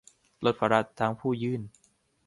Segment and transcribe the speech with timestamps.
[0.45, 1.61] ลดภาระทั้งผู้ยื่น